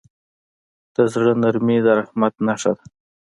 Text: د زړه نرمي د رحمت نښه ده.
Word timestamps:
د 0.95 0.97
زړه 1.13 1.31
نرمي 1.41 1.77
د 1.85 1.87
رحمت 1.99 2.33
نښه 2.45 2.71
ده. 2.77 2.83